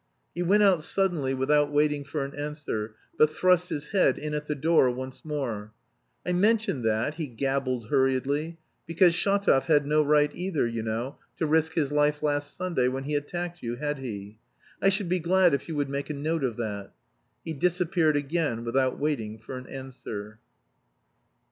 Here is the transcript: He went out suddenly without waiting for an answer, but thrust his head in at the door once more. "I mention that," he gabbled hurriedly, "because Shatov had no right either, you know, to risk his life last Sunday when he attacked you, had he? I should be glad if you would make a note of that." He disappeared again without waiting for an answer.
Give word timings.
He 0.33 0.41
went 0.41 0.63
out 0.63 0.81
suddenly 0.81 1.35
without 1.35 1.71
waiting 1.71 2.03
for 2.03 2.25
an 2.25 2.33
answer, 2.33 2.95
but 3.19 3.29
thrust 3.29 3.69
his 3.69 3.89
head 3.89 4.17
in 4.17 4.33
at 4.33 4.47
the 4.47 4.55
door 4.55 4.89
once 4.89 5.23
more. 5.23 5.73
"I 6.25 6.31
mention 6.31 6.81
that," 6.81 7.13
he 7.13 7.27
gabbled 7.27 7.89
hurriedly, 7.89 8.57
"because 8.87 9.13
Shatov 9.13 9.65
had 9.67 9.85
no 9.85 10.01
right 10.01 10.31
either, 10.33 10.65
you 10.65 10.81
know, 10.81 11.19
to 11.37 11.45
risk 11.45 11.73
his 11.73 11.91
life 11.91 12.23
last 12.23 12.55
Sunday 12.55 12.87
when 12.87 13.03
he 13.03 13.13
attacked 13.15 13.61
you, 13.61 13.75
had 13.75 13.99
he? 13.99 14.39
I 14.81 14.89
should 14.89 15.07
be 15.07 15.19
glad 15.19 15.53
if 15.53 15.69
you 15.69 15.75
would 15.75 15.87
make 15.87 16.09
a 16.09 16.15
note 16.15 16.43
of 16.43 16.57
that." 16.57 16.93
He 17.45 17.53
disappeared 17.53 18.17
again 18.17 18.65
without 18.65 18.97
waiting 18.97 19.37
for 19.37 19.55
an 19.55 19.67
answer. 19.67 20.39